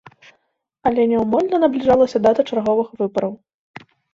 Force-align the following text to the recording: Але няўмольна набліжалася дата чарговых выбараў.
Але 0.89 1.01
няўмольна 1.11 1.55
набліжалася 1.65 2.23
дата 2.27 2.41
чарговых 2.49 2.87
выбараў. 3.03 3.41